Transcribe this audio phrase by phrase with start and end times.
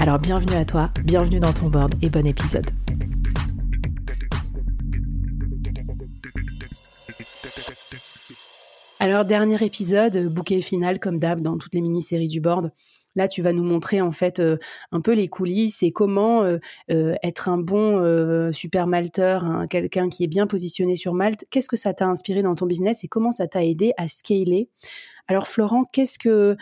[0.00, 2.70] Alors bienvenue à toi, bienvenue dans ton board et bon épisode.
[8.98, 12.72] Alors dernier épisode, bouquet final comme d'hab dans toutes les mini-séries du board.
[13.14, 14.56] Là, tu vas nous montrer en fait euh,
[14.90, 16.56] un peu les coulisses et comment euh,
[16.90, 18.00] euh, être un bon
[18.54, 21.44] super malteur, quelqu'un qui est bien positionné sur Malte.
[21.50, 24.70] Qu'est-ce que ça t'a inspiré dans ton business et comment ça t'a aidé à scaler?
[25.28, 26.56] Alors Florent, qu'est-ce que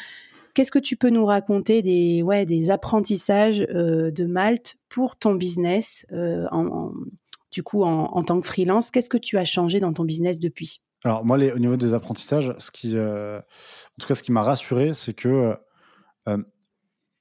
[0.58, 6.04] qu'est-ce que tu peux nous raconter des ouais des apprentissages de Malte pour ton business
[7.52, 8.90] du coup en, tant que freelance?
[8.90, 10.82] Qu'est-ce que tu as changé dans ton business depuis?
[11.04, 13.40] Alors moi, au niveau des apprentissages, ce qui en
[14.00, 15.56] tout cas ce qui m'a rassuré, c'est que
[16.26, 16.42] euh,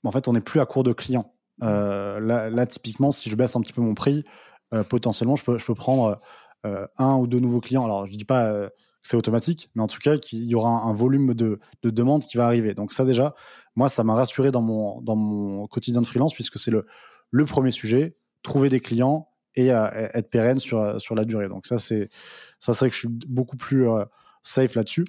[0.03, 1.31] en fait, on n'est plus à court de clients.
[1.61, 4.25] Euh, là, typiquement, si je baisse un petit peu mon prix,
[4.73, 6.19] euh, potentiellement, je peux, je peux prendre
[6.63, 7.85] un ou deux nouveaux clients.
[7.85, 8.67] Alors, je ne dis pas
[9.01, 12.37] c'est automatique, mais en tout cas, qu'il y aura un, volume de, de demandes qui
[12.37, 12.73] va arriver.
[12.73, 13.35] Donc, ça, déjà,
[13.75, 16.85] moi, ça m'a rassuré dans mon, dans mon quotidien de freelance, puisque c'est le,
[17.31, 21.47] le premier sujet trouver des clients et être pérenne sur, sur la durée.
[21.47, 22.09] Donc, ça, c'est
[22.59, 23.87] ça, c'est que je suis beaucoup plus
[24.43, 25.05] safe là-dessus.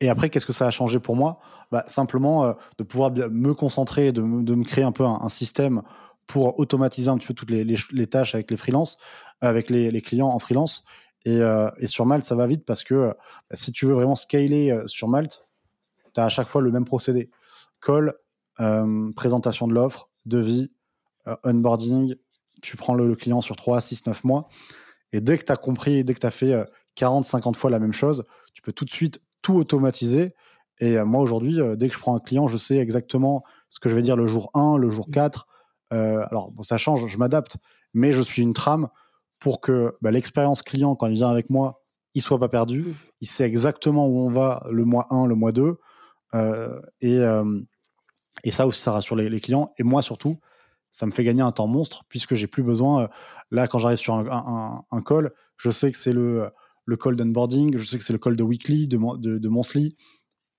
[0.00, 1.38] Et après, qu'est-ce que ça a changé pour moi?
[1.70, 5.82] Bah, Simplement euh, de pouvoir me concentrer, de, de, me créer un peu un, système
[6.26, 8.96] pour automatiser un petit peu toutes les, tâches avec les freelances,
[9.40, 10.84] avec les, clients en freelance.
[11.24, 13.14] Et, euh, et, sur Malte, ça va vite parce que
[13.50, 15.44] bah, si tu veux vraiment scaler euh, sur Malte,
[16.14, 17.30] tu as à chaque fois le même procédé.
[17.80, 18.14] Call,
[19.14, 20.72] présentation de l'offre, devis,
[21.44, 22.14] onboarding,
[22.62, 24.48] tu prends le, le, client sur 3, 6, 9 mois.
[25.12, 26.54] Et dès que tu as compris, dès que tu as fait
[26.94, 30.34] 40, 50 fois la même chose, tu peux tout de suite tout automatisé.
[30.80, 33.78] Et euh, moi, aujourd'hui, euh, dès que je prends un client, je sais exactement ce
[33.78, 35.46] que je vais dire le jour 1, le jour 4.
[35.92, 37.56] Euh, alors, ça change, je m'adapte,
[37.94, 38.88] mais je suis une trame
[39.38, 41.82] pour que bah, l'expérience client, quand il vient avec moi,
[42.14, 42.82] il soit pas perdu.
[42.82, 42.94] Mmh.
[43.20, 45.78] Il sait exactement où on va le mois 1, le mois 2.
[47.00, 47.20] et,
[48.44, 49.72] et ça aussi, ça rassure les, clients.
[49.78, 50.38] Et moi, surtout,
[50.90, 53.08] ça me fait gagner un temps monstre puisque j'ai plus besoin.
[53.50, 56.50] là, quand j'arrive sur un, un, call, je sais que c'est le
[56.86, 59.96] le call d'onboarding, je sais que c'est le call de weekly, de, de, de monthly.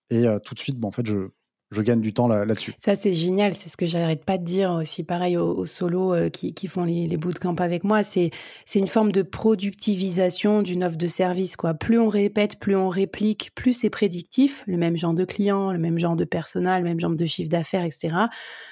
[0.10, 1.30] Et euh, tout de suite, bon, en fait, je,
[1.72, 3.54] je gagne du temps là, dessus ça, c'est génial.
[3.54, 6.84] C'est ce que j'arrête pas de dire aussi, pareil aux, solos euh, qui, qui, font
[6.84, 8.04] les, les bootcamps avec moi.
[8.04, 8.32] C'est,
[8.66, 11.74] c'est une forme de productivisation d'une offre de service, quoi.
[11.74, 14.64] Plus on répète, plus on réplique, plus c'est prédictif.
[14.68, 17.50] Le même genre de client, le même genre de personnel, le même genre de chiffre
[17.50, 18.14] d'affaires, etc.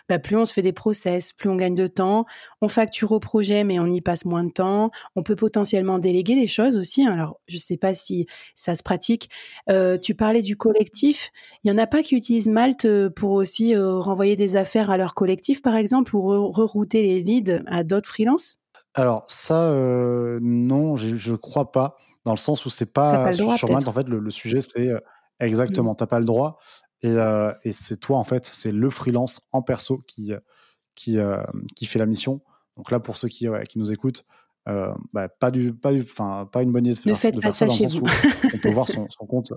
[0.07, 2.25] Bah, plus on se fait des process, plus on gagne de temps.
[2.61, 4.91] On facture au projet, mais on y passe moins de temps.
[5.15, 7.05] On peut potentiellement déléguer des choses aussi.
[7.05, 7.11] Hein.
[7.11, 9.29] Alors, je sais pas si ça se pratique.
[9.69, 11.31] Euh, tu parlais du collectif.
[11.63, 12.84] Il y en a pas qui utilisent Malte
[13.15, 17.63] pour aussi euh, renvoyer des affaires à leur collectif, par exemple, ou rerouter les leads
[17.67, 18.59] à d'autres freelances?
[18.93, 23.31] Alors, ça, euh, non, je ne crois pas, dans le sens où c'est pas, pas
[23.33, 24.99] sur Malte, en fait, le, sujet, c'est euh,
[25.39, 25.97] exactement, mmh.
[25.97, 26.59] tu n'as pas le droit.
[27.01, 27.15] Et,
[27.63, 30.33] et c'est toi, en fait, c'est le freelance en perso qui,
[30.95, 31.17] qui,
[31.75, 32.41] qui fait la mission.
[32.77, 34.25] Donc là, pour ceux qui, qui nous écoutent,
[34.65, 37.95] bah, pas, du, pas, du, pas une bonne idée de faire, de faire ça, sens
[37.99, 38.05] où
[38.53, 39.51] on peut voir son, son compte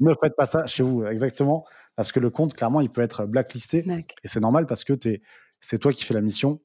[0.00, 1.64] ne faites pas ça chez vous, exactement.
[2.00, 3.84] Parce que le compte, clairement, il peut être blacklisté.
[4.24, 4.94] Et c'est normal parce que
[5.60, 6.62] c'est toi qui fais la mission.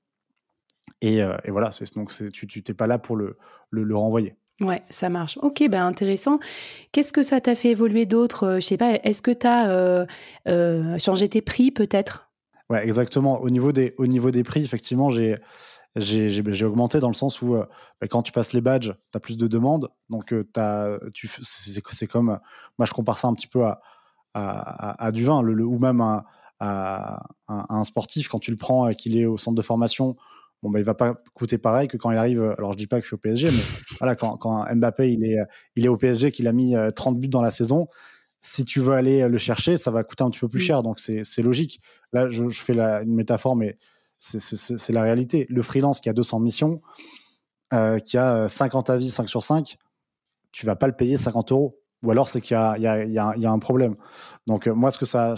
[1.02, 3.38] Et, euh, et voilà, donc tu n'es pas là pour le,
[3.70, 4.38] le, renvoyer.
[4.62, 5.38] Ouais, ça marche.
[5.42, 6.40] Ok, ben intéressant.
[6.94, 9.68] Qu'est-ce que ça t'a fait évoluer d'autre euh, Je sais pas, est-ce que tu as
[10.48, 12.30] euh, changé tes prix peut-être?
[12.70, 13.42] Ouais, exactement.
[13.42, 15.36] Au niveau des, au niveau des prix, effectivement, j'ai
[15.96, 17.66] j'ai augmenté dans le sens où euh,
[18.02, 19.90] bah, quand tu passes les badges, tu as plus de demandes.
[20.10, 21.00] Donc, euh,
[21.42, 22.40] c'est comme,
[22.78, 23.82] moi je compare ça un petit peu à,
[24.36, 26.26] à, du vin, le, ou même à,
[26.60, 30.16] un sportif, quand tu le prends et qu'il est au centre de formation,
[30.62, 32.54] bon, bah, il va pas coûter pareil que quand il arrive.
[32.58, 33.64] Alors, je dis pas que je suis au PSG, mais
[34.00, 35.38] voilà, quand, quand Mbappé il est,
[35.76, 37.88] il est au PSG, qu'il a mis 30 euh, buts dans la saison,
[38.46, 40.84] si tu veux aller le chercher, ça va coûter un petit peu plus cher.
[40.84, 41.82] Donc, c'est logique.
[42.14, 43.76] Là, je, fais la, une métaphore, mais
[44.20, 45.48] c'est la réalité.
[45.50, 46.82] Le freelance qui a 200 missions,
[47.74, 49.78] euh, qui a 50 avis, 5 sur 5,
[50.52, 51.80] tu vas pas le payer 50 euros.
[52.06, 53.96] Ou alors, c'est qu'il y, y, y, a un problème.
[54.48, 55.36] Donc, moi, ce que ça,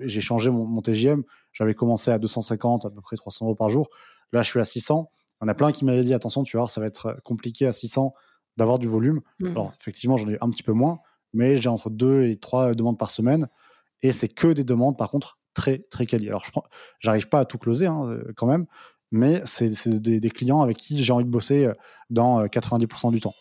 [0.00, 1.22] j'ai changé mon, mon TGM.
[1.52, 3.88] J'avais commencé à 250, à peu près 300 euros par jour.
[4.32, 5.10] Là, je suis à 600.
[5.40, 8.14] On a plein qui m'avaient dit attention, tu vois, ça va être compliqué à 600
[8.56, 9.20] d'avoir du volume.
[9.40, 9.46] Mmh.
[9.48, 11.00] Alors, effectivement, j'en ai un petit peu moins,
[11.32, 13.48] mais j'ai entre deux et trois demandes par semaine.
[14.02, 16.28] Et c'est que des demandes, par contre, très, très quali.
[16.28, 16.44] Alors,
[16.98, 18.66] je n'arrive pas à tout closer hein, euh, quand même,
[19.10, 21.74] mais c'est des, des, clients avec qui j'ai envie de bosser euh,
[22.10, 23.34] dans 90% euh, du temps.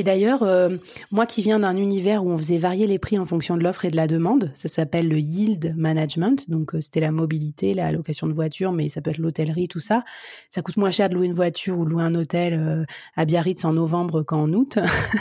[0.00, 0.70] Et d'ailleurs, euh,
[1.10, 3.84] moi qui viens d'un univers où on faisait varier les prix en fonction de l'offre
[3.84, 6.48] et de la demande, ça s'appelle le yield management.
[6.48, 9.78] Donc, euh, c'était la mobilité, la location de voiture, mais ça peut être l'hôtellerie, tout
[9.78, 10.02] ça.
[10.48, 13.62] Ça coûte moins cher de louer une voiture ou louer un hôtel euh, à Biarritz
[13.66, 14.78] en novembre qu'en août.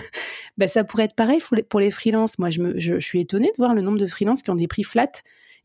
[0.58, 2.40] ben, ça pourrait être pareil pour les, freelances.
[2.40, 5.12] Moi, je, suis étonnée de voir le nombre de freelances qui ont des prix flats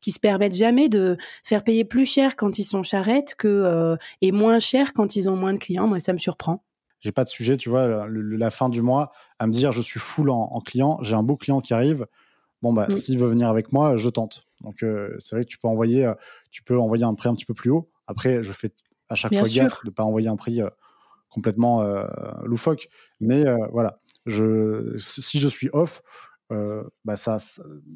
[0.00, 4.32] qui se permettent jamais de faire payer plus cher quand ils sont charrettes que et
[4.32, 5.86] moins cher quand ils ont moins de clients.
[5.86, 6.64] Moi, ça me surprend
[7.04, 10.00] j'ai pas de sujet, tu vois, la fin du mois, à me dire je suis
[10.00, 12.06] full en, client, j'ai un beau client qui arrive.
[12.62, 12.94] Bon, bah, mm.
[12.94, 14.46] s'il veut venir avec moi, je tente.
[14.62, 16.14] Donc, euh, c'est vrai que tu peux envoyer, euh,
[16.50, 17.90] tu peux envoyer un prix un petit peu plus haut.
[18.06, 18.72] Après, je fais
[19.10, 20.70] à chaque fois gaffe de pas envoyer un prix euh,
[21.28, 21.84] complètement
[22.44, 22.88] loufoque.
[23.20, 26.00] Mais voilà, je, si je suis off,
[26.48, 27.36] bah, ça,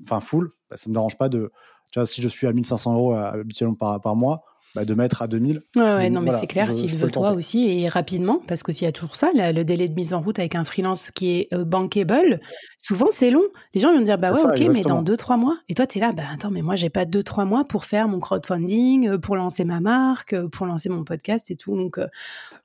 [0.03, 1.51] enfin, full, bah, ça me dérange pas de,
[1.93, 4.45] tu vois, si je suis à 1500 euros habituellement par, par mois,
[4.79, 5.63] bah, de mettre à 2000.
[5.75, 8.93] Ouais, non, mais c'est clair, s'il veut toi aussi, et rapidement, parce qu'il y a
[8.93, 12.41] toujours ça, le délai de mise en route avec un freelance qui est euh, bankable,
[12.79, 13.43] souvent c'est long.
[13.75, 15.59] Les gens vont dire, bah ouais, ok, mais dans 2-3 mois.
[15.69, 18.07] Et toi, tu es là, bah attends, mais moi, j'ai pas 2-3 mois pour faire
[18.07, 21.77] mon crowdfunding, euh, pour lancer ma marque, euh, pour lancer mon podcast et tout.
[21.77, 21.99] Donc,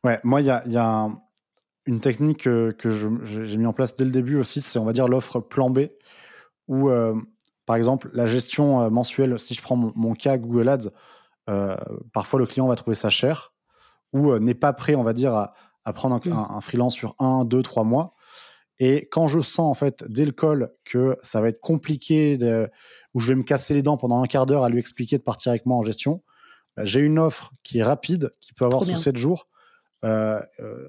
[0.03, 1.09] Ouais, moi, il y a, y a
[1.87, 2.75] une technique que,
[3.23, 5.87] j'ai mis en place dès le début aussi, c'est, on va dire, l'offre plan B,
[6.67, 6.91] où,
[7.65, 10.89] par exemple, la gestion mensuelle, si je prends mon, mon cas Google Ads,
[12.13, 13.53] parfois le client va trouver ça cher
[14.13, 16.31] ou euh, n'est pas prêt, on va dire, à, prendre mmh.
[16.31, 18.13] un, freelance sur un, deux, trois mois.
[18.79, 22.69] Et quand je sens en fait dès le call que ça va être compliqué, de,
[23.13, 25.23] où je vais me casser les dents pendant un quart d'heure à lui expliquer de
[25.23, 26.23] partir avec moi en gestion,
[26.77, 29.47] bah, j'ai une offre qui est rapide, qui peut avoir sous 7 jours.
[30.05, 30.41] Euh,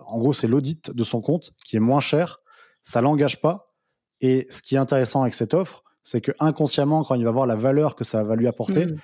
[0.06, 2.38] en gros, c'est l'audit de son compte qui est moins cher,
[2.82, 3.72] ça l'engage pas.
[4.20, 7.46] Et ce qui est intéressant avec cette offre, c'est que inconsciemment, quand il va voir
[7.46, 8.96] la valeur que ça va lui apporter, mmh.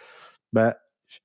[0.52, 0.76] bah,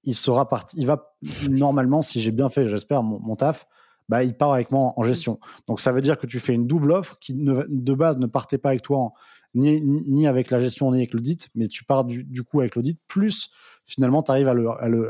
[0.03, 0.77] il sera parti.
[0.79, 1.15] Il va
[1.49, 3.67] normalement, si j'ai bien fait, j'espère, mon, taf,
[4.09, 5.39] bah, il part avec moi en, gestion.
[5.67, 8.57] Donc ça veut dire que tu fais une double offre qui de base ne partait
[8.57, 9.13] pas avec toi
[9.55, 12.99] ni, ni, avec la gestion ni avec l'audit, mais tu pars du, coup avec l'audit,
[13.07, 13.49] plus
[13.85, 15.09] finalement tu arrives à le, à, le,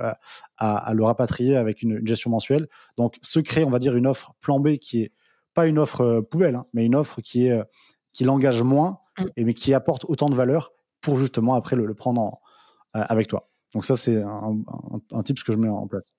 [0.57, 2.67] à, le, rapatrier avec une, gestion mensuelle.
[2.95, 5.11] Donc se crée, on va dire, une offre plan B qui est
[5.55, 7.63] pas une offre euh, poubelle, hein, mais une offre qui est euh,
[8.13, 9.23] qui l'engage moins, mmh.
[9.35, 12.39] et, mais qui apporte autant de valeur pour justement après le, prendre
[12.95, 13.49] euh, avec toi.
[13.75, 14.57] Donc ça, c'est un,
[15.11, 16.13] un, que je mets en place.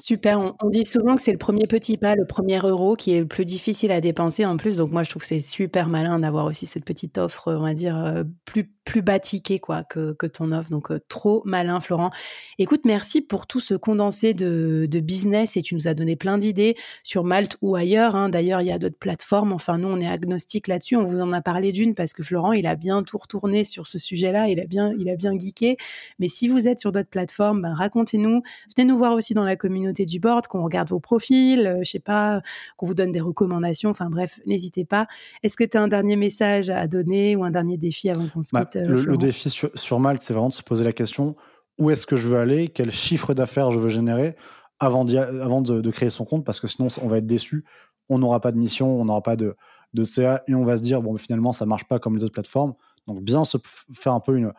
[0.00, 3.20] Super, on, dit souvent que c'est le premier petit pas, le premier euro qui est
[3.20, 4.76] le plus difficile à dépenser en plus.
[4.76, 7.74] Donc moi, je trouve que c'est super malin d'avoir aussi cette petite offre, on va
[7.74, 10.70] dire, euh, plus, plus batiquée quoi, que, que ton offre.
[10.70, 12.10] Donc euh, trop malin, Florent.
[12.58, 16.38] Écoute, merci pour tout ce condensé de, de business et tu nous as donné plein
[16.38, 18.16] d'idées sur Malte ou ailleurs.
[18.16, 18.28] Hein.
[18.28, 19.52] D'ailleurs, il y a d'autres plateformes.
[19.52, 20.96] Enfin, nous, on est agnostique là-dessus.
[20.96, 23.86] On vous en a parlé d'une parce que Florent, il a bien tout retourné sur
[23.86, 24.48] ce sujet-là.
[24.48, 25.76] Il a bien, il a bien geeké.
[26.18, 28.42] Mais si vous êtes sur d'autres plateformes, ben, racontez-nous.
[28.76, 31.90] Venez nous voir aussi dans la communauté du board, qu'on regarde vos profils, euh, je
[31.90, 32.40] sais pas,
[32.76, 33.90] qu'on vous donne des recommandations.
[33.90, 35.06] Enfin bref, n'hésitez pas.
[35.42, 38.42] Est-ce que tu as un dernier message à donner ou un dernier défi avant qu'on
[38.42, 41.36] se bah, euh, le, défi sur, Malte, c'est vraiment de se poser la question
[41.78, 44.36] où est-ce que je veux aller, quel chiffre d'affaires je veux générer
[44.78, 47.64] avant, avant de, créer son compte, parce que sinon on va être déçu,
[48.08, 49.56] on n'aura pas de mission, on n'aura pas de,
[49.94, 52.34] de CA et on va se dire bon finalement ça marche pas comme les autres
[52.34, 52.74] plateformes.
[53.06, 53.56] Donc bien se
[53.94, 54.52] faire un peu une,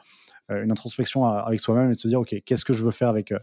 [0.51, 3.09] euh, une introspection avec soi-même et de se dire ok qu'est-ce que je veux faire
[3.09, 3.33] avec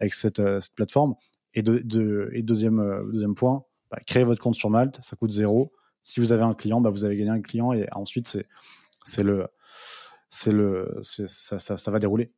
[0.00, 1.14] avec cette, cette plateforme?
[1.54, 5.32] Et, de, et deuxième, euh, deuxième point, bah, créez votre compte sur Malte, ça coûte
[5.32, 5.72] zéro.
[6.02, 8.46] Si vous avez un client, bah, vous avez gagné un client et ensuite, c'est,
[9.04, 9.48] c'est le,
[10.30, 12.32] c'est le, ça, ça, ça va dérouler.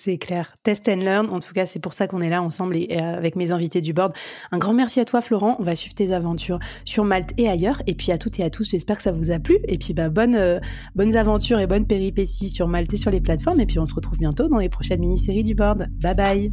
[0.00, 0.54] C'est clair.
[0.62, 1.28] Test and learn.
[1.28, 3.80] En tout cas, c'est pour ça qu'on est là ensemble et euh, avec mes invités
[3.80, 4.12] du board.
[4.52, 5.56] Un grand merci à toi, Florent.
[5.58, 7.82] On va suivre tes aventures sur Malte et ailleurs.
[7.88, 9.58] Et puis à toutes et à tous, j'espère que ça vous a plu.
[9.66, 10.60] Et puis, bah, bonne, euh,
[10.94, 13.58] bonnes aventures et bonnes péripéties sur Malte et sur les plateformes.
[13.58, 15.88] Et puis, on se retrouve bientôt dans les prochaines mini-séries du board.
[16.00, 16.52] Bye bye.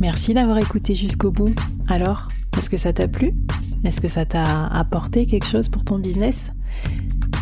[0.00, 1.54] Merci d'avoir écouté jusqu'au bout.
[1.86, 3.34] Alors, est-ce que ça t'a plu?
[3.84, 6.50] Est-ce que ça t'a apporté quelque chose pour ton business?